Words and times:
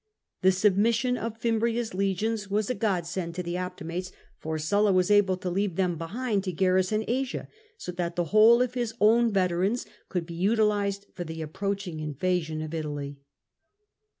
The 0.41 0.51
submission 0.51 1.15
of 1.15 1.37
Fimbria's 1.39 1.93
legions 1.93 2.49
was 2.49 2.71
a 2.71 2.73
godsend 2.73 3.35
to 3.35 3.43
the 3.43 3.59
Optimates, 3.59 4.11
for 4.39 4.57
Sulla 4.57 4.91
was 4.91 5.11
able 5.11 5.37
to 5.37 5.47
leave 5.51 5.75
them 5.75 5.95
behind 5.95 6.43
to 6.45 6.51
garrison 6.51 7.05
Asia, 7.07 7.47
so 7.77 7.91
that 7.91 8.15
the 8.15 8.23
whole 8.33 8.63
of 8.63 8.73
his 8.73 8.95
own 8.99 9.31
veterans 9.31 9.85
could 10.09 10.25
be 10.25 10.33
utilised 10.33 11.05
for 11.13 11.23
the 11.23 11.43
ap 11.43 11.53
proaching 11.53 11.99
invasion 12.01 12.63
of 12.63 12.73
Italy. 12.73 13.19